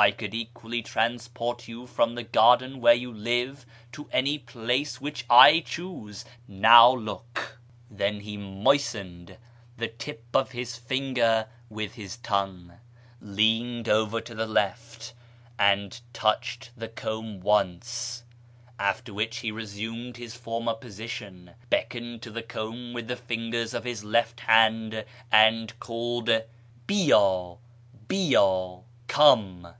I 0.00 0.12
could 0.12 0.32
equally 0.32 0.80
transport 0.82 1.66
you 1.66 1.88
from 1.88 2.14
the 2.14 2.22
garden 2.22 2.80
where 2.80 2.94
you 2.94 3.12
live 3.12 3.66
to 3.90 4.08
any 4.12 4.38
place 4.38 5.00
which 5.00 5.24
I 5.28 5.58
chose. 5.58 6.24
Now 6.46 6.92
look." 6.94 7.58
Then 7.90 8.20
he 8.20 8.36
moistened 8.36 9.38
the 9.76 9.88
tip 9.88 10.22
of 10.32 10.52
his 10.52 10.76
finger 10.76 11.48
with 11.68 11.94
his 11.94 12.16
tongue, 12.18 12.74
leaned 13.20 13.88
over 13.88 14.20
to 14.20 14.36
the 14.36 14.46
left, 14.46 15.14
and 15.58 16.00
touched 16.12 16.70
the 16.76 16.86
comb 16.88 17.40
once, 17.40 18.22
after 18.78 19.12
which 19.12 19.38
he 19.38 19.50
resumed 19.50 20.16
his 20.16 20.36
former 20.36 20.74
position, 20.74 21.54
beckoned 21.70 22.22
to 22.22 22.30
the 22.30 22.44
comb 22.44 22.92
with 22.92 23.08
the 23.08 23.16
fingers 23.16 23.74
of 23.74 23.82
his 23.82 24.04
left 24.04 24.38
hand, 24.38 25.04
and 25.32 25.76
called" 25.80 26.26
Bi 26.26 27.08
yd, 27.10 27.58
hi 28.08 28.14
yd" 28.14 28.84
("Come! 29.08 29.74